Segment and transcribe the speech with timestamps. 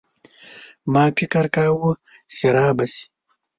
[0.93, 1.91] ما فکر کاوه
[2.35, 3.03] چي رابه شي.